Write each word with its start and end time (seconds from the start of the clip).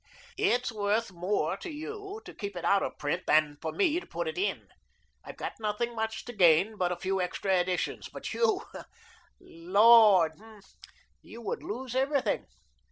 It's 0.39 0.71
worth 0.71 1.11
more 1.11 1.57
to 1.57 1.69
you 1.69 2.23
to 2.25 2.33
keep 2.33 2.55
it 2.55 2.65
out 2.65 2.81
of 2.81 2.97
print 2.97 3.27
than 3.27 3.59
for 3.61 3.71
me 3.71 3.99
to 3.99 4.07
put 4.07 4.27
it 4.27 4.35
in. 4.35 4.67
I've 5.23 5.37
got 5.37 5.59
nothing 5.59 5.93
much 5.95 6.25
to 6.25 6.33
gain 6.33 6.75
but 6.75 6.91
a 6.91 6.95
few 6.97 7.21
extra 7.21 7.53
editions, 7.59 8.09
but 8.09 8.33
you 8.33 8.63
Lord, 9.39 10.31
you 11.21 11.39
would 11.41 11.61
lose 11.61 11.93
everything. 11.93 12.47